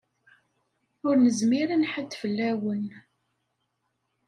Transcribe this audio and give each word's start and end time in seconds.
Ur 1.07 1.15
nezmir 1.17 1.67
ad 1.75 1.79
nḥadd 1.81 2.11
fell-awen. 2.21 2.85